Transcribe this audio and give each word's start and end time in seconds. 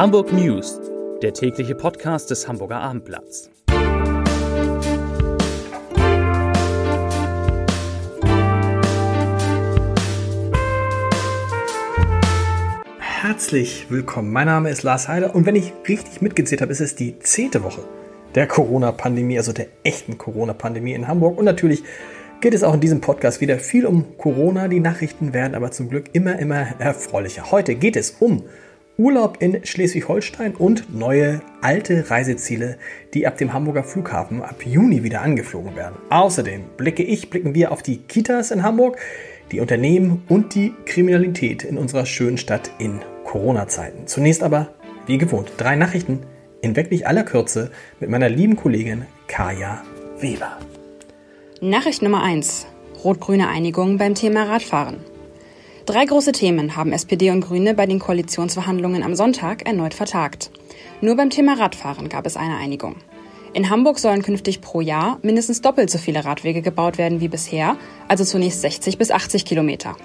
Hamburg 0.00 0.32
News, 0.32 0.80
der 1.20 1.34
tägliche 1.34 1.74
Podcast 1.74 2.30
des 2.30 2.48
Hamburger 2.48 2.80
Abendblatts. 2.80 3.50
Herzlich 12.98 13.90
willkommen. 13.90 14.32
Mein 14.32 14.46
Name 14.46 14.70
ist 14.70 14.84
Lars 14.84 15.06
Heider 15.06 15.34
und 15.34 15.44
wenn 15.44 15.54
ich 15.54 15.74
richtig 15.86 16.22
mitgezählt 16.22 16.62
habe, 16.62 16.72
ist 16.72 16.80
es 16.80 16.94
die 16.94 17.18
zehnte 17.18 17.62
Woche 17.62 17.82
der 18.34 18.46
Corona-Pandemie, 18.46 19.36
also 19.36 19.52
der 19.52 19.66
echten 19.84 20.16
Corona-Pandemie 20.16 20.94
in 20.94 21.08
Hamburg. 21.08 21.36
Und 21.36 21.44
natürlich 21.44 21.84
geht 22.40 22.54
es 22.54 22.64
auch 22.64 22.72
in 22.72 22.80
diesem 22.80 23.02
Podcast 23.02 23.42
wieder 23.42 23.58
viel 23.58 23.84
um 23.84 24.16
Corona. 24.16 24.68
Die 24.68 24.80
Nachrichten 24.80 25.34
werden 25.34 25.54
aber 25.54 25.72
zum 25.72 25.90
Glück 25.90 26.06
immer, 26.14 26.38
immer 26.38 26.68
erfreulicher. 26.78 27.50
Heute 27.50 27.74
geht 27.74 27.96
es 27.96 28.12
um 28.12 28.44
Urlaub 29.00 29.38
in 29.40 29.64
Schleswig-Holstein 29.64 30.54
und 30.54 30.94
neue 30.94 31.40
alte 31.62 32.10
Reiseziele, 32.10 32.76
die 33.14 33.26
ab 33.26 33.38
dem 33.38 33.54
Hamburger 33.54 33.82
Flughafen 33.82 34.42
ab 34.42 34.66
Juni 34.66 35.02
wieder 35.02 35.22
angeflogen 35.22 35.74
werden. 35.74 35.96
Außerdem 36.10 36.64
blicke 36.76 37.02
ich, 37.02 37.30
blicken 37.30 37.54
wir 37.54 37.72
auf 37.72 37.82
die 37.82 37.96
Kitas 37.96 38.50
in 38.50 38.62
Hamburg, 38.62 38.98
die 39.52 39.60
Unternehmen 39.60 40.22
und 40.28 40.54
die 40.54 40.74
Kriminalität 40.84 41.64
in 41.64 41.78
unserer 41.78 42.04
schönen 42.04 42.36
Stadt 42.36 42.70
in 42.78 43.00
Corona-Zeiten. 43.24 44.06
Zunächst 44.06 44.42
aber, 44.42 44.74
wie 45.06 45.16
gewohnt, 45.16 45.52
drei 45.56 45.76
Nachrichten 45.76 46.20
in 46.60 46.76
wirklich 46.76 47.06
aller 47.06 47.24
Kürze 47.24 47.70
mit 48.00 48.10
meiner 48.10 48.28
lieben 48.28 48.56
Kollegin 48.56 49.06
Kaya 49.28 49.82
Weber. 50.18 50.58
Nachricht 51.62 52.02
Nummer 52.02 52.22
1. 52.22 52.66
Rot-grüne 53.02 53.48
Einigung 53.48 53.96
beim 53.96 54.14
Thema 54.14 54.44
Radfahren. 54.44 54.98
Drei 55.86 56.04
große 56.04 56.32
Themen 56.32 56.76
haben 56.76 56.92
SPD 56.92 57.30
und 57.30 57.40
Grüne 57.40 57.74
bei 57.74 57.86
den 57.86 57.98
Koalitionsverhandlungen 57.98 59.02
am 59.02 59.14
Sonntag 59.14 59.66
erneut 59.66 59.94
vertagt. 59.94 60.50
Nur 61.00 61.16
beim 61.16 61.30
Thema 61.30 61.54
Radfahren 61.54 62.08
gab 62.08 62.26
es 62.26 62.36
eine 62.36 62.56
Einigung. 62.56 62.96
In 63.52 63.70
Hamburg 63.70 63.98
sollen 63.98 64.22
künftig 64.22 64.60
pro 64.60 64.80
Jahr 64.80 65.18
mindestens 65.22 65.60
doppelt 65.60 65.90
so 65.90 65.98
viele 65.98 66.24
Radwege 66.24 66.62
gebaut 66.62 66.98
werden 66.98 67.20
wie 67.20 67.28
bisher, 67.28 67.76
also 68.06 68.24
zunächst 68.24 68.60
60 68.60 68.98
bis 68.98 69.10
80 69.10 69.44
Kilometer. 69.44 69.96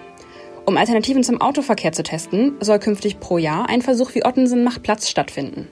Um 0.66 0.78
Alternativen 0.78 1.24
zum 1.24 1.42
Autoverkehr 1.42 1.92
zu 1.92 2.02
testen, 2.02 2.54
soll 2.60 2.80
künftig 2.80 3.20
pro 3.20 3.38
Jahr 3.38 3.70
ein 3.70 3.84
Versuch 3.84 4.16
wie 4.16 4.26
Ottensen 4.26 4.64
macht 4.64 4.82
Platz 4.82 5.10
stattfinden. 5.10 5.68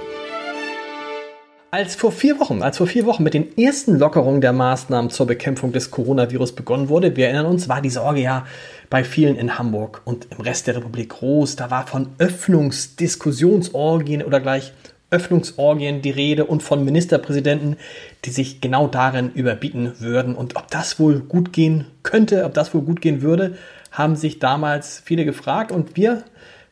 Als 1.74 1.96
vor 1.96 2.12
vier 2.12 2.38
Wochen, 2.38 2.62
als 2.62 2.76
vor 2.76 2.86
vier 2.86 3.04
Wochen 3.04 3.24
mit 3.24 3.34
den 3.34 3.58
ersten 3.58 3.98
Lockerungen 3.98 4.40
der 4.40 4.52
Maßnahmen 4.52 5.10
zur 5.10 5.26
Bekämpfung 5.26 5.72
des 5.72 5.90
Coronavirus 5.90 6.52
begonnen 6.52 6.88
wurde, 6.88 7.16
wir 7.16 7.26
erinnern 7.26 7.46
uns, 7.46 7.68
war 7.68 7.82
die 7.82 7.90
Sorge 7.90 8.20
ja 8.20 8.46
bei 8.90 9.02
vielen 9.02 9.34
in 9.34 9.58
Hamburg 9.58 10.00
und 10.04 10.28
im 10.30 10.40
Rest 10.40 10.68
der 10.68 10.76
Republik 10.76 11.08
groß. 11.08 11.56
Da 11.56 11.72
war 11.72 11.88
von 11.88 12.10
Öffnungsdiskussionsorgien 12.18 14.22
oder 14.22 14.38
gleich 14.38 14.72
Öffnungsorgien 15.10 16.00
die 16.00 16.12
Rede 16.12 16.44
und 16.44 16.62
von 16.62 16.84
Ministerpräsidenten, 16.84 17.76
die 18.24 18.30
sich 18.30 18.60
genau 18.60 18.86
darin 18.86 19.32
überbieten 19.32 19.94
würden. 19.98 20.36
Und 20.36 20.54
ob 20.54 20.70
das 20.70 21.00
wohl 21.00 21.22
gut 21.22 21.52
gehen 21.52 21.88
könnte, 22.04 22.44
ob 22.44 22.54
das 22.54 22.72
wohl 22.72 22.82
gut 22.82 23.00
gehen 23.00 23.20
würde, 23.20 23.56
haben 23.90 24.14
sich 24.14 24.38
damals 24.38 25.02
viele 25.04 25.24
gefragt. 25.24 25.72
Und 25.72 25.96
wir 25.96 26.22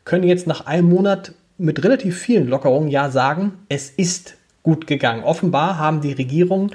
können 0.05 0.23
jetzt 0.23 0.47
nach 0.47 0.67
einem 0.67 0.89
Monat 0.89 1.33
mit 1.59 1.83
relativ 1.83 2.17
vielen 2.17 2.47
Lockerungen 2.47 2.89
ja 2.89 3.11
sagen, 3.11 3.55
es 3.69 3.91
ist 3.91 4.37
gut 4.63 4.87
gegangen. 4.87 5.25
Offenbar 5.25 5.79
haben 5.79 6.01
die 6.01 6.13
Regierungen 6.13 6.71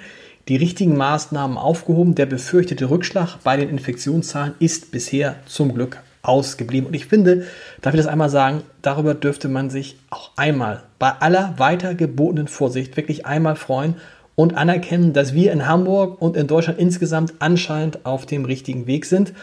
die 0.48 0.56
richtigen 0.56 0.96
Maßnahmen 0.96 1.58
aufgehoben. 1.58 2.16
Der 2.16 2.26
befürchtete 2.26 2.90
Rückschlag 2.90 3.38
bei 3.44 3.58
den 3.58 3.70
Infektionszahlen 3.70 4.54
ist 4.60 4.92
bisher 4.92 5.36
zum 5.46 5.74
Glück 5.74 6.02
ausgeblieben. 6.22 6.88
Und 6.88 6.94
ich 6.94 7.06
finde, 7.06 7.46
darf 7.82 7.94
ich 7.94 8.00
das 8.00 8.08
einmal 8.08 8.30
sagen, 8.30 8.64
darüber 8.82 9.14
dürfte 9.14 9.48
man 9.48 9.70
sich 9.70 9.98
auch 10.10 10.32
einmal 10.36 10.84
bei 11.00 11.12
aller 11.20 11.54
weiter 11.58 11.96
gebotenen 11.96 12.48
Vorsicht 12.48 12.98
wirklich 12.98 13.26
einmal 13.26 13.56
freuen 13.56 13.96
und 14.36 14.56
anerkennen, 14.56 15.14
dass 15.14 15.34
wir 15.34 15.52
in 15.52 15.68
Hamburg 15.68 16.22
und 16.22 16.38
in 16.38 16.48
Deutschland 16.48 16.80
insgesamt 16.80 17.34
anscheinend 17.40 18.06
auf 18.06 18.26
dem 18.26 18.46
richtigen 18.46 18.86
Weg 18.86 19.06
sind. 19.06 19.34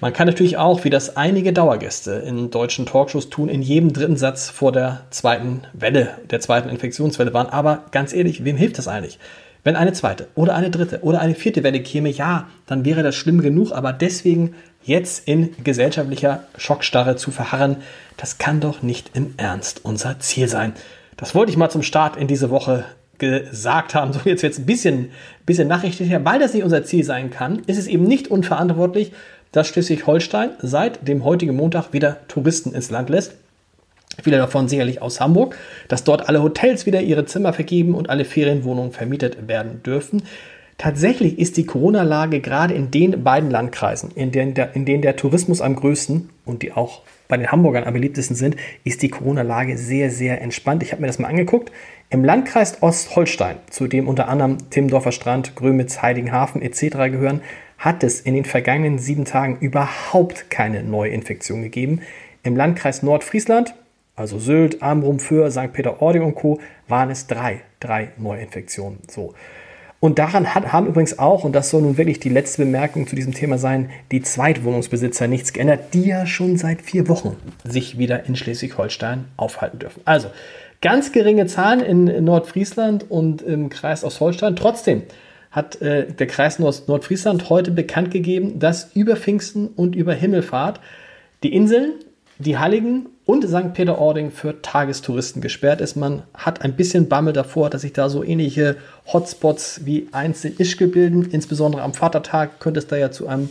Man 0.00 0.12
kann 0.12 0.26
natürlich 0.26 0.56
auch, 0.56 0.84
wie 0.84 0.90
das 0.90 1.16
einige 1.16 1.52
Dauergäste 1.52 2.12
in 2.12 2.50
deutschen 2.50 2.86
Talkshows 2.86 3.30
tun, 3.30 3.48
in 3.48 3.62
jedem 3.62 3.92
dritten 3.92 4.16
Satz 4.16 4.50
vor 4.50 4.72
der 4.72 5.02
zweiten 5.10 5.62
Welle, 5.72 6.18
der 6.30 6.40
zweiten 6.40 6.68
Infektionswelle 6.68 7.32
waren. 7.32 7.48
Aber 7.48 7.84
ganz 7.90 8.12
ehrlich, 8.12 8.44
wem 8.44 8.56
hilft 8.56 8.78
das 8.78 8.88
eigentlich? 8.88 9.18
Wenn 9.62 9.76
eine 9.76 9.94
zweite 9.94 10.28
oder 10.34 10.54
eine 10.54 10.70
dritte 10.70 11.00
oder 11.02 11.20
eine 11.20 11.34
vierte 11.34 11.62
Welle 11.62 11.80
käme, 11.80 12.10
ja, 12.10 12.48
dann 12.66 12.84
wäre 12.84 13.02
das 13.02 13.14
schlimm 13.14 13.40
genug, 13.40 13.72
aber 13.72 13.94
deswegen 13.94 14.54
jetzt 14.82 15.26
in 15.26 15.54
gesellschaftlicher 15.64 16.44
Schockstarre 16.58 17.16
zu 17.16 17.30
verharren, 17.30 17.76
das 18.18 18.36
kann 18.36 18.60
doch 18.60 18.82
nicht 18.82 19.12
im 19.14 19.32
Ernst 19.38 19.80
unser 19.84 20.18
Ziel 20.20 20.48
sein. 20.48 20.74
Das 21.16 21.34
wollte 21.34 21.50
ich 21.50 21.56
mal 21.56 21.70
zum 21.70 21.82
Start 21.82 22.16
in 22.16 22.26
diese 22.26 22.50
Woche 22.50 22.84
gesagt 23.18 23.94
haben, 23.94 24.12
so 24.12 24.20
jetzt 24.24 24.42
jetzt 24.42 24.58
ein 24.58 24.66
bisschen, 24.66 25.10
bisschen 25.46 25.68
nachrichtlicher, 25.68 26.24
weil 26.24 26.40
das 26.40 26.52
nicht 26.52 26.64
unser 26.64 26.84
Ziel 26.84 27.04
sein 27.04 27.30
kann, 27.30 27.60
ist 27.66 27.78
es 27.78 27.86
eben 27.86 28.04
nicht 28.04 28.28
unverantwortlich, 28.28 29.12
dass 29.54 29.68
Schleswig-Holstein 29.68 30.50
seit 30.60 31.06
dem 31.06 31.24
heutigen 31.24 31.54
Montag 31.54 31.92
wieder 31.92 32.18
Touristen 32.26 32.74
ins 32.74 32.90
Land 32.90 33.08
lässt. 33.08 33.36
Viele 34.22 34.36
davon 34.36 34.68
sicherlich 34.68 35.00
aus 35.00 35.20
Hamburg, 35.20 35.56
dass 35.88 36.02
dort 36.02 36.28
alle 36.28 36.42
Hotels 36.42 36.86
wieder 36.86 37.00
ihre 37.00 37.24
Zimmer 37.24 37.52
vergeben 37.52 37.94
und 37.94 38.10
alle 38.10 38.24
Ferienwohnungen 38.24 38.90
vermietet 38.90 39.48
werden 39.48 39.82
dürfen. 39.84 40.24
Tatsächlich 40.76 41.38
ist 41.38 41.56
die 41.56 41.66
Corona-Lage 41.66 42.40
gerade 42.40 42.74
in 42.74 42.90
den 42.90 43.22
beiden 43.22 43.48
Landkreisen, 43.48 44.10
in 44.16 44.32
denen, 44.32 44.54
der, 44.54 44.74
in 44.74 44.84
denen 44.84 45.02
der 45.02 45.14
Tourismus 45.14 45.60
am 45.60 45.76
größten 45.76 46.30
und 46.44 46.62
die 46.62 46.72
auch 46.72 47.02
bei 47.28 47.36
den 47.36 47.52
Hamburgern 47.52 47.84
am 47.84 47.94
beliebtesten 47.94 48.36
sind, 48.36 48.56
ist 48.82 49.02
die 49.02 49.08
Corona-Lage 49.08 49.78
sehr, 49.78 50.10
sehr 50.10 50.42
entspannt. 50.42 50.82
Ich 50.82 50.90
habe 50.90 51.00
mir 51.00 51.06
das 51.06 51.20
mal 51.20 51.28
angeguckt. 51.28 51.70
Im 52.10 52.24
Landkreis 52.24 52.82
Ostholstein, 52.82 53.56
zu 53.70 53.86
dem 53.86 54.08
unter 54.08 54.28
anderem 54.28 54.70
Timmendorfer 54.70 55.12
Strand, 55.12 55.54
Grömitz, 55.54 56.02
Heiligenhafen 56.02 56.60
etc. 56.60 56.80
gehören, 57.10 57.40
hat 57.84 58.02
es 58.02 58.20
in 58.20 58.34
den 58.34 58.46
vergangenen 58.46 58.98
sieben 58.98 59.26
Tagen 59.26 59.58
überhaupt 59.60 60.50
keine 60.50 60.82
Neuinfektion 60.82 61.62
gegeben. 61.62 62.00
Im 62.42 62.56
Landkreis 62.56 63.02
Nordfriesland, 63.02 63.74
also 64.16 64.38
Sylt, 64.38 64.82
Amrum, 64.82 65.18
Föhr, 65.18 65.50
St. 65.50 65.72
Peter-Ording 65.72 66.22
und 66.22 66.34
Co., 66.34 66.60
waren 66.88 67.10
es 67.10 67.26
drei, 67.26 67.60
drei 67.80 68.12
Neuinfektionen. 68.16 69.00
So. 69.10 69.34
Und 70.00 70.18
daran 70.18 70.54
hat, 70.54 70.72
haben 70.72 70.86
übrigens 70.86 71.18
auch, 71.18 71.44
und 71.44 71.52
das 71.52 71.68
soll 71.68 71.82
nun 71.82 71.98
wirklich 71.98 72.20
die 72.20 72.28
letzte 72.30 72.62
Bemerkung 72.64 73.06
zu 73.06 73.16
diesem 73.16 73.34
Thema 73.34 73.58
sein, 73.58 73.90
die 74.12 74.22
Zweitwohnungsbesitzer 74.22 75.28
nichts 75.28 75.52
geändert, 75.52 75.92
die 75.92 76.06
ja 76.06 76.26
schon 76.26 76.56
seit 76.56 76.80
vier 76.80 77.08
Wochen 77.08 77.36
sich 77.64 77.98
wieder 77.98 78.24
in 78.24 78.34
Schleswig-Holstein 78.34 79.26
aufhalten 79.36 79.78
dürfen. 79.78 80.00
Also, 80.06 80.30
Ganz 80.84 81.12
geringe 81.12 81.46
Zahlen 81.46 81.80
in 81.80 82.24
Nordfriesland 82.24 83.10
und 83.10 83.40
im 83.40 83.70
Kreis 83.70 84.04
Ostholstein. 84.04 84.54
Trotzdem 84.54 85.04
hat 85.54 85.80
äh, 85.80 86.06
der 86.12 86.26
Kreis 86.26 86.58
Nord 86.58 86.88
Nordfriesland 86.88 87.48
heute 87.48 87.70
bekannt 87.70 88.10
gegeben, 88.10 88.58
dass 88.58 88.90
über 88.94 89.14
Pfingsten 89.14 89.68
und 89.68 89.94
über 89.94 90.12
Himmelfahrt 90.12 90.80
die 91.44 91.54
Inseln, 91.54 91.92
die 92.38 92.58
Halligen 92.58 93.06
und 93.24 93.44
St. 93.44 93.72
Peter-Ording 93.72 94.32
für 94.32 94.60
Tagestouristen 94.60 95.40
gesperrt 95.40 95.80
ist. 95.80 95.94
Man 95.94 96.24
hat 96.34 96.62
ein 96.62 96.74
bisschen 96.74 97.08
Bammel 97.08 97.32
davor, 97.32 97.70
dass 97.70 97.82
sich 97.82 97.92
da 97.92 98.08
so 98.08 98.24
ähnliche 98.24 98.76
Hotspots 99.12 99.82
wie 99.84 100.08
einst 100.10 100.44
in 100.44 100.56
Ischgl 100.58 100.88
bilden. 100.88 101.30
Insbesondere 101.30 101.82
am 101.82 101.94
Vatertag 101.94 102.58
könnte 102.58 102.80
es 102.80 102.88
da 102.88 102.96
ja 102.96 103.12
zu 103.12 103.28
einem 103.28 103.50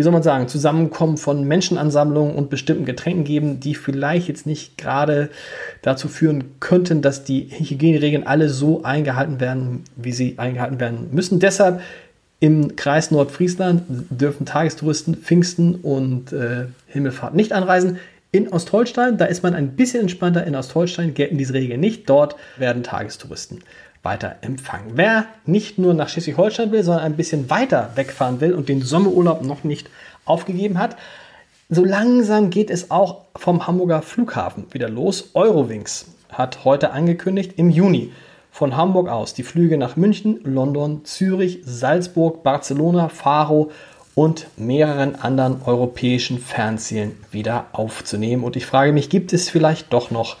wie 0.00 0.02
soll 0.02 0.14
man 0.14 0.22
sagen, 0.22 0.48
Zusammenkommen 0.48 1.18
von 1.18 1.44
Menschenansammlungen 1.44 2.34
und 2.34 2.48
bestimmten 2.48 2.86
Getränken 2.86 3.22
geben, 3.22 3.60
die 3.60 3.74
vielleicht 3.74 4.28
jetzt 4.28 4.46
nicht 4.46 4.78
gerade 4.78 5.28
dazu 5.82 6.08
führen 6.08 6.58
könnten, 6.58 7.02
dass 7.02 7.22
die 7.22 7.50
Hygieneregeln 7.50 8.26
alle 8.26 8.48
so 8.48 8.82
eingehalten 8.82 9.40
werden, 9.40 9.84
wie 9.96 10.12
sie 10.12 10.38
eingehalten 10.38 10.80
werden 10.80 11.10
müssen. 11.12 11.38
Deshalb 11.38 11.82
im 12.38 12.76
Kreis 12.76 13.10
Nordfriesland 13.10 13.82
dürfen 14.08 14.46
Tagestouristen 14.46 15.16
Pfingsten 15.16 15.74
und 15.74 16.32
äh, 16.32 16.68
Himmelfahrt 16.86 17.34
nicht 17.34 17.52
anreisen. 17.52 17.98
In 18.32 18.48
Ostholstein, 18.48 19.18
da 19.18 19.26
ist 19.26 19.42
man 19.42 19.52
ein 19.52 19.76
bisschen 19.76 20.00
entspannter. 20.00 20.46
In 20.46 20.56
Ostholstein 20.56 21.12
gelten 21.12 21.36
diese 21.36 21.52
Regeln 21.52 21.80
nicht. 21.80 22.08
Dort 22.08 22.36
werden 22.56 22.82
Tagestouristen 22.82 23.58
weiter 24.02 24.36
empfangen. 24.40 24.92
Wer 24.94 25.26
nicht 25.44 25.78
nur 25.78 25.94
nach 25.94 26.08
Schleswig-Holstein 26.08 26.72
will, 26.72 26.82
sondern 26.82 27.04
ein 27.04 27.16
bisschen 27.16 27.50
weiter 27.50 27.90
wegfahren 27.94 28.40
will 28.40 28.54
und 28.54 28.68
den 28.68 28.82
Sommerurlaub 28.82 29.42
noch 29.42 29.64
nicht 29.64 29.90
aufgegeben 30.24 30.78
hat, 30.78 30.96
so 31.68 31.84
langsam 31.84 32.50
geht 32.50 32.70
es 32.70 32.90
auch 32.90 33.26
vom 33.36 33.66
Hamburger 33.66 34.02
Flughafen 34.02 34.66
wieder 34.72 34.88
los. 34.88 35.30
Eurowings 35.34 36.06
hat 36.32 36.64
heute 36.64 36.92
angekündigt, 36.92 37.52
im 37.56 37.70
Juni 37.70 38.12
von 38.50 38.76
Hamburg 38.76 39.08
aus 39.08 39.34
die 39.34 39.44
Flüge 39.44 39.78
nach 39.78 39.96
München, 39.96 40.40
London, 40.42 41.04
Zürich, 41.04 41.60
Salzburg, 41.64 42.42
Barcelona, 42.42 43.08
Faro 43.08 43.70
und 44.14 44.48
mehreren 44.56 45.14
anderen 45.14 45.62
europäischen 45.64 46.38
Fernzielen 46.38 47.12
wieder 47.30 47.66
aufzunehmen. 47.72 48.42
Und 48.42 48.56
ich 48.56 48.66
frage 48.66 48.92
mich, 48.92 49.08
gibt 49.08 49.32
es 49.32 49.48
vielleicht 49.48 49.92
doch 49.92 50.10
noch 50.10 50.36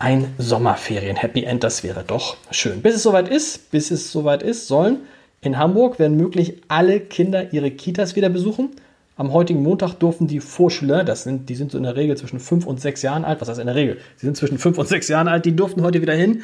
ein 0.00 0.34
Sommerferien-Happy 0.38 1.44
End. 1.44 1.62
Das 1.62 1.84
wäre 1.84 2.02
doch 2.04 2.36
schön. 2.50 2.82
Bis 2.82 2.96
es 2.96 3.02
soweit 3.04 3.28
ist, 3.28 3.70
bis 3.70 3.92
es 3.92 4.10
soweit 4.10 4.42
ist, 4.42 4.66
sollen 4.66 5.00
in 5.42 5.58
Hamburg, 5.58 5.98
wenn 5.98 6.16
möglich, 6.16 6.54
alle 6.68 7.00
Kinder 7.00 7.52
ihre 7.52 7.70
Kitas 7.70 8.16
wieder 8.16 8.30
besuchen. 8.30 8.70
Am 9.16 9.32
heutigen 9.32 9.62
Montag 9.62 9.94
durften 9.94 10.26
die 10.26 10.40
Vorschüler, 10.40 11.04
das 11.04 11.24
sind, 11.24 11.50
die 11.50 11.54
sind 11.54 11.70
so 11.70 11.78
in 11.78 11.84
der 11.84 11.96
Regel 11.96 12.16
zwischen 12.16 12.40
fünf 12.40 12.66
und 12.66 12.80
sechs 12.80 13.02
Jahren 13.02 13.26
alt, 13.26 13.42
was 13.42 13.50
heißt 13.50 13.60
in 13.60 13.66
der 13.66 13.76
Regel? 13.76 13.98
Sie 14.16 14.24
sind 14.26 14.36
zwischen 14.38 14.56
fünf 14.58 14.78
und 14.78 14.88
sechs 14.88 15.08
Jahren 15.08 15.28
alt, 15.28 15.44
die 15.44 15.54
durften 15.54 15.82
heute 15.82 16.00
wieder 16.00 16.14
hin, 16.14 16.42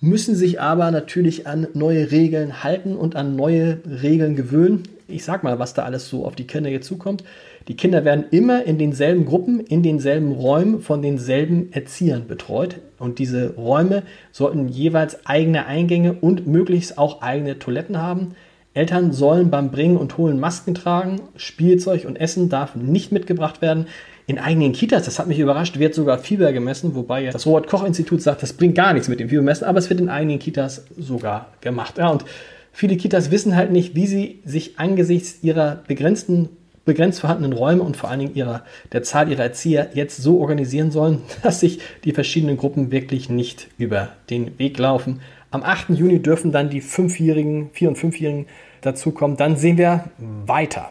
müssen 0.00 0.34
sich 0.34 0.60
aber 0.60 0.90
natürlich 0.90 1.46
an 1.46 1.68
neue 1.72 2.10
Regeln 2.10 2.62
halten 2.62 2.96
und 2.96 3.16
an 3.16 3.36
neue 3.36 3.78
Regeln 3.86 4.36
gewöhnen. 4.36 4.82
Ich 5.08 5.24
sag 5.24 5.42
mal, 5.42 5.58
was 5.58 5.72
da 5.72 5.84
alles 5.84 6.08
so 6.08 6.26
auf 6.26 6.36
die 6.36 6.46
Kinder 6.46 6.68
jetzt 6.68 6.86
zukommt. 6.86 7.24
Die 7.68 7.76
Kinder 7.76 8.04
werden 8.04 8.24
immer 8.30 8.64
in 8.64 8.78
denselben 8.78 9.26
Gruppen, 9.26 9.60
in 9.60 9.82
denselben 9.82 10.32
Räumen 10.32 10.80
von 10.80 11.02
denselben 11.02 11.72
Erziehern 11.72 12.26
betreut. 12.26 12.80
Und 12.98 13.18
diese 13.18 13.54
Räume 13.54 14.02
sollten 14.32 14.68
jeweils 14.68 15.26
eigene 15.26 15.66
Eingänge 15.66 16.14
und 16.14 16.46
möglichst 16.46 16.98
auch 16.98 17.22
eigene 17.22 17.58
Toiletten 17.58 17.98
haben. 17.98 18.34
Eltern 18.72 19.12
sollen 19.12 19.50
beim 19.50 19.70
Bringen 19.70 19.96
und 19.96 20.16
Holen 20.16 20.38
Masken 20.38 20.74
tragen. 20.74 21.20
Spielzeug 21.36 22.04
und 22.06 22.20
Essen 22.20 22.48
darf 22.48 22.76
nicht 22.76 23.12
mitgebracht 23.12 23.62
werden. 23.62 23.86
In 24.26 24.38
eigenen 24.38 24.72
Kitas, 24.72 25.06
das 25.06 25.18
hat 25.18 25.26
mich 25.26 25.40
überrascht, 25.40 25.80
wird 25.80 25.92
sogar 25.92 26.18
Fieber 26.18 26.52
gemessen, 26.52 26.94
wobei 26.94 27.26
das 27.26 27.46
Robert-Koch-Institut 27.46 28.22
sagt, 28.22 28.44
das 28.44 28.52
bringt 28.52 28.76
gar 28.76 28.92
nichts 28.92 29.08
mit 29.08 29.18
dem 29.18 29.28
Fiebermessen, 29.28 29.66
aber 29.66 29.80
es 29.80 29.90
wird 29.90 30.00
in 30.00 30.08
eigenen 30.08 30.38
Kitas 30.38 30.84
sogar 30.96 31.48
gemacht. 31.60 31.98
Ja, 31.98 32.10
und 32.10 32.24
viele 32.70 32.96
Kitas 32.96 33.32
wissen 33.32 33.56
halt 33.56 33.72
nicht, 33.72 33.96
wie 33.96 34.06
sie 34.06 34.40
sich 34.44 34.78
angesichts 34.78 35.42
ihrer 35.42 35.82
begrenzten 35.88 36.48
begrenzt 36.90 37.20
vorhandenen 37.20 37.52
Räume 37.52 37.84
und 37.84 37.96
vor 37.96 38.10
allen 38.10 38.18
Dingen 38.18 38.34
ihrer, 38.34 38.64
der 38.92 39.04
Zahl 39.04 39.30
ihrer 39.30 39.44
Erzieher 39.44 39.90
jetzt 39.94 40.16
so 40.16 40.40
organisieren 40.40 40.90
sollen, 40.90 41.22
dass 41.44 41.60
sich 41.60 41.78
die 42.02 42.10
verschiedenen 42.10 42.56
Gruppen 42.56 42.90
wirklich 42.90 43.30
nicht 43.30 43.68
über 43.78 44.08
den 44.28 44.58
Weg 44.58 44.76
laufen. 44.76 45.20
Am 45.52 45.62
8. 45.62 45.90
Juni 45.90 46.20
dürfen 46.20 46.50
dann 46.50 46.68
die 46.68 46.80
Fünfjährigen, 46.80 47.70
Vier- 47.72 47.90
und 47.90 47.96
Fünfjährigen 47.96 48.46
dazukommen. 48.80 49.36
Dann 49.36 49.54
sehen 49.54 49.78
wir 49.78 50.06
weiter. 50.18 50.90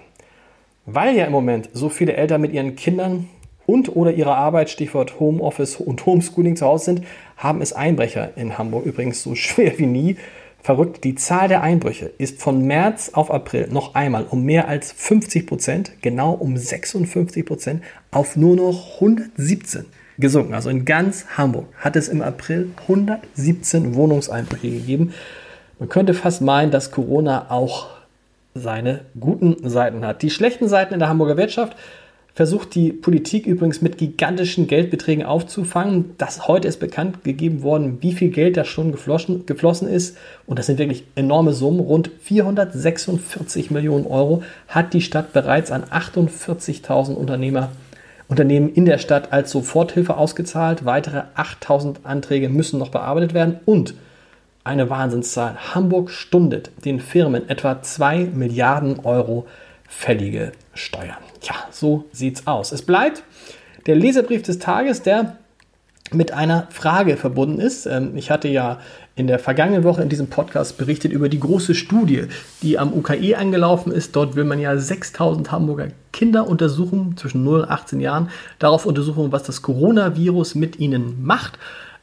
Weil 0.85 1.17
ja 1.17 1.25
im 1.25 1.33
Moment 1.33 1.69
so 1.73 1.89
viele 1.89 2.13
Eltern 2.13 2.39
mit 2.39 2.53
ihren 2.53 2.77
Kindern 2.77 3.27
und 3.65 3.93
oder 3.93 4.13
ihrer 4.13 4.37
Arbeit, 4.37 4.69
Stichwort 4.69 5.19
Homeoffice 5.19 5.75
und 5.75 6.05
Homeschooling 6.05 6.55
zu 6.55 6.65
Hause 6.65 6.85
sind, 6.85 7.01
haben 7.35 7.61
es 7.61 7.73
Einbrecher 7.73 8.37
in 8.37 8.57
Hamburg 8.57 8.85
übrigens 8.85 9.21
so 9.21 9.35
schwer 9.35 9.77
wie 9.77 9.85
nie 9.85 10.15
Verrückt, 10.61 11.03
die 11.03 11.15
Zahl 11.15 11.47
der 11.47 11.63
Einbrüche 11.63 12.11
ist 12.17 12.41
von 12.41 12.61
März 12.61 13.11
auf 13.13 13.31
April 13.31 13.69
noch 13.71 13.95
einmal 13.95 14.25
um 14.29 14.43
mehr 14.43 14.67
als 14.67 14.91
50 14.91 15.47
Prozent, 15.47 15.91
genau 16.01 16.33
um 16.33 16.57
56 16.57 17.45
Prozent, 17.45 17.83
auf 18.11 18.35
nur 18.35 18.55
noch 18.57 18.95
117 18.95 19.85
gesunken. 20.17 20.53
Also 20.53 20.69
in 20.69 20.83
ganz 20.83 21.25
Hamburg 21.37 21.67
hat 21.77 21.95
es 21.95 22.09
im 22.09 22.21
April 22.21 22.71
117 22.81 23.95
Wohnungseinbrüche 23.95 24.69
gegeben. 24.69 25.13
Man 25.79 25.87
könnte 25.87 26.13
fast 26.13 26.41
meinen, 26.41 26.71
dass 26.71 26.91
Corona 26.91 27.49
auch 27.49 27.87
seine 28.53 29.05
guten 29.17 29.69
Seiten 29.69 30.05
hat. 30.05 30.21
Die 30.21 30.29
schlechten 30.29 30.67
Seiten 30.67 30.93
in 30.93 30.99
der 30.99 31.07
Hamburger 31.07 31.37
Wirtschaft 31.37 31.77
versucht 32.39 32.73
die 32.73 32.93
Politik 32.93 33.45
übrigens 33.45 33.81
mit 33.81 33.97
gigantischen 33.97 34.67
Geldbeträgen 34.67 35.25
aufzufangen. 35.25 36.11
Das 36.17 36.47
heute 36.47 36.69
ist 36.69 36.79
bekannt 36.79 37.25
gegeben 37.25 37.63
worden, 37.63 37.97
wie 37.99 38.13
viel 38.13 38.29
Geld 38.29 38.55
da 38.55 38.63
schon 38.63 38.93
geflossen, 38.93 39.45
geflossen 39.45 39.89
ist. 39.89 40.15
Und 40.47 40.57
das 40.57 40.67
sind 40.67 40.79
wirklich 40.79 41.03
enorme 41.15 41.51
Summen. 41.51 41.81
Rund 41.81 42.09
446 42.21 43.71
Millionen 43.71 44.07
Euro 44.07 44.41
hat 44.69 44.93
die 44.93 45.01
Stadt 45.01 45.33
bereits 45.33 45.69
an 45.69 45.83
48.000 45.83 47.15
Unternehmer 47.15 47.71
Unternehmen 48.29 48.69
in 48.69 48.85
der 48.85 48.99
Stadt 48.99 49.33
als 49.33 49.51
Soforthilfe 49.51 50.15
ausgezahlt. 50.15 50.85
Weitere 50.85 51.23
8000 51.35 52.05
Anträge 52.05 52.47
müssen 52.47 52.79
noch 52.79 52.87
bearbeitet 52.87 53.33
werden. 53.33 53.59
Und 53.65 53.95
eine 54.63 54.89
Wahnsinnszahl. 54.89 55.57
Hamburg 55.75 56.09
stundet 56.09 56.71
den 56.85 57.01
Firmen 57.01 57.49
etwa 57.49 57.81
2 57.81 58.29
Milliarden 58.33 58.99
Euro 59.03 59.45
fällige 59.89 60.53
Steuern. 60.73 61.17
Ja, 61.41 61.55
so 61.71 62.05
sieht's 62.11 62.47
aus. 62.47 62.71
Es 62.71 62.83
bleibt 62.83 63.23
der 63.85 63.95
Leserbrief 63.95 64.43
des 64.43 64.59
Tages, 64.59 65.01
der 65.01 65.37
mit 66.11 66.31
einer 66.31 66.67
Frage 66.71 67.17
verbunden 67.17 67.59
ist. 67.59 67.85
Ähm, 67.85 68.15
ich 68.15 68.31
hatte 68.31 68.47
ja 68.47 68.79
in 69.15 69.27
der 69.27 69.37
vergangenen 69.37 69.83
Woche 69.83 70.01
in 70.01 70.09
diesem 70.09 70.27
Podcast 70.27 70.77
berichtet 70.77 71.11
über 71.11 71.27
die 71.27 71.39
große 71.39 71.75
Studie, 71.75 72.27
die 72.61 72.79
am 72.79 72.93
UKE 72.93 73.35
angelaufen 73.37 73.91
ist. 73.91 74.15
Dort 74.15 74.35
will 74.35 74.45
man 74.45 74.59
ja 74.59 74.77
6000 74.77 75.51
Hamburger 75.51 75.89
Kinder 76.13 76.47
untersuchen, 76.47 77.17
zwischen 77.17 77.43
0 77.43 77.61
und 77.61 77.69
18 77.69 77.99
Jahren, 77.99 78.29
darauf 78.59 78.85
untersuchen, 78.85 79.31
was 79.31 79.43
das 79.43 79.61
Coronavirus 79.61 80.55
mit 80.55 80.79
ihnen 80.79 81.23
macht, 81.23 81.59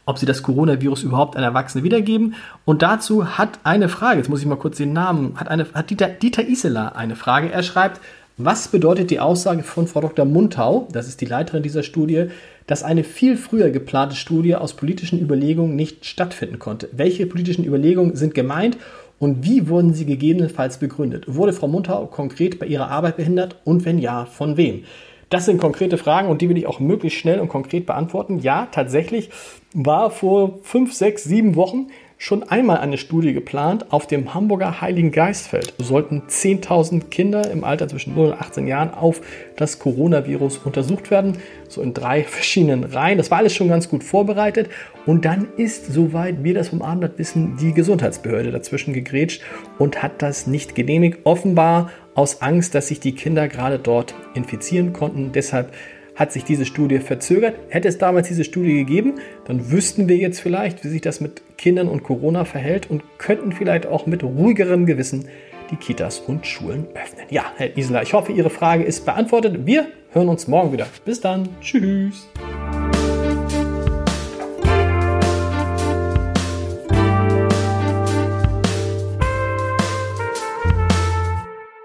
ob 0.07 0.19
sie 0.19 0.27
das 0.27 0.43
Coronavirus 0.43 1.03
überhaupt 1.03 1.37
an 1.37 1.43
Erwachsene 1.43 1.85
wiedergeben. 1.85 2.35
Und 2.65 2.81
dazu 2.81 3.37
hat 3.37 3.59
eine 3.65 3.89
Frage, 3.89 4.19
jetzt 4.19 4.31
muss 4.31 4.41
ich 4.41 4.47
mal 4.47 4.57
kurz 4.57 4.79
den 4.79 4.93
Namen, 4.93 5.35
hat, 5.37 5.49
eine, 5.49 5.67
hat 5.75 5.91
Dieter, 5.91 6.09
Dieter 6.09 6.49
Iseler 6.49 6.97
eine 6.97 7.17
Frage. 7.17 7.51
Er 7.53 7.63
schreibt, 7.63 8.01
was 8.39 8.69
bedeutet 8.69 9.11
die 9.11 9.19
Aussage 9.19 9.63
von 9.63 9.87
Frau 9.87 10.01
Dr. 10.01 10.25
Muntau, 10.25 10.89
das 10.93 11.09
ist 11.09 11.21
die 11.21 11.27
Leiterin 11.27 11.63
dieser 11.63 11.83
Studie, 11.83 12.27
dass 12.67 12.83
eine 12.83 13.03
viel 13.03 13.37
früher 13.37 13.71
geplante 13.71 14.15
Studie 14.15 14.55
aus 14.55 14.75
politischen 14.75 15.21
Überlegungen 15.21 15.75
nicht 15.75 16.05
stattfinden 16.05 16.59
konnte? 16.59 16.89
Welche 16.93 17.27
politischen 17.27 17.65
Überlegungen 17.65 18.15
sind 18.15 18.35
gemeint 18.35 18.77
und 19.19 19.45
wie 19.45 19.69
wurden 19.69 19.95
sie 19.95 20.05
gegebenenfalls 20.05 20.79
begründet? 20.79 21.25
Wurde 21.27 21.55
Frau 21.55 21.67
Muntau 21.67 22.07
konkret 22.07 22.59
bei 22.59 22.67
ihrer 22.67 22.91
Arbeit 22.91 23.17
behindert 23.17 23.57
und 23.65 23.85
wenn 23.87 23.99
ja, 23.99 24.27
von 24.27 24.57
wem? 24.57 24.85
Das 25.29 25.45
sind 25.45 25.61
konkrete 25.61 25.99
Fragen 25.99 26.29
und 26.29 26.41
die 26.41 26.49
will 26.49 26.57
ich 26.57 26.67
auch 26.67 26.79
möglichst 26.79 27.19
schnell 27.19 27.41
und 27.41 27.49
konkret 27.49 27.87
beantworten. 27.87 28.39
Ja, 28.41 28.69
tatsächlich 28.71 29.31
war 29.75 30.11
vor 30.11 30.59
fünf, 30.63 30.93
sechs, 30.93 31.25
sieben 31.25 31.57
Wochen 31.57 31.89
schon 32.19 32.43
einmal 32.45 32.79
eine 32.79 32.99
Studie 32.99 33.35
geplant 33.35 33.93
auf 33.93 34.07
dem 34.07 34.33
Hamburger 34.33 34.81
Heiligen 34.81 35.13
Geistfeld. 35.13 35.75
Sollten 35.79 36.23
10.000 36.29 37.09
Kinder 37.11 37.51
im 37.51 37.63
Alter 37.63 37.89
zwischen 37.89 38.15
0 38.15 38.29
und 38.29 38.41
18 38.41 38.67
Jahren 38.67 38.95
auf 38.95 39.21
das 39.57 39.79
Coronavirus 39.79 40.59
untersucht 40.59 41.11
werden, 41.11 41.39
so 41.69 41.83
in 41.83 41.95
drei 41.95 42.25
verschiedenen 42.25 42.85
Reihen. 42.85 43.19
Das 43.19 43.31
war 43.31 43.39
alles 43.39 43.55
schon 43.55 43.69
ganz 43.69 43.89
gut 43.89 44.03
vorbereitet 44.03 44.71
und 45.05 45.25
dann 45.25 45.49
ist, 45.57 45.93
soweit 45.93 46.43
wir 46.43 46.55
das 46.55 46.69
vom 46.69 46.83
Abendblatt 46.83 47.19
wissen, 47.19 47.57
die 47.61 47.73
Gesundheitsbehörde 47.73 48.51
dazwischen 48.51 48.95
gegrätscht 48.95 49.43
und 49.79 50.03
hat 50.03 50.23
das 50.23 50.47
nicht 50.47 50.75
genehmigt. 50.75 51.21
Offenbar 51.25 51.91
aus 52.15 52.41
Angst, 52.41 52.75
dass 52.75 52.89
sich 52.89 52.99
die 52.99 53.15
Kinder 53.15 53.47
gerade 53.47 53.79
dort 53.79 54.15
infizieren 54.35 54.95
konnten. 54.95 55.33
Deshalb 55.33 55.73
hat 56.17 56.33
sich 56.33 56.45
diese 56.45 56.65
Studie 56.65 56.99
verzögert. 56.99 57.55
Hätte 57.69 57.89
es 57.89 57.99
damals 57.99 58.29
diese 58.29 58.45
Studie 58.45 58.75
gegeben, 58.75 59.15
dann 59.45 59.71
wüssten 59.71 60.09
wir 60.09 60.17
jetzt 60.17 60.41
vielleicht, 60.41 60.83
wie 60.83 60.89
sich 60.89 61.03
das 61.03 61.21
mit 61.21 61.43
Kindern 61.57 61.89
und 61.89 62.03
Corona 62.03 62.45
verhält 62.45 62.91
und 62.91 63.03
könnten 63.19 63.53
vielleicht 63.53 63.87
auch 63.87 64.07
mit 64.07 64.25
ruhigerem 64.25 64.87
Gewissen 64.87 65.29
die 65.71 65.77
Kitas 65.77 66.19
und 66.21 66.47
Schulen 66.47 66.87
öffnen. 66.95 67.27
Ja, 67.31 67.45
Herr 67.57 67.77
Isler, 67.77 68.03
ich 68.03 68.13
hoffe, 68.13 68.33
Ihre 68.33 68.51
Frage 68.51 68.85
ist 68.85 69.05
beantwortet. 69.05 69.67
Wir 69.67 69.87
hören 70.13 70.29
uns 70.29 70.49
morgen 70.49 70.73
wieder. 70.73 70.87
Bis 71.05 71.21
dann. 71.21 71.49
Tschüss. 71.61 72.29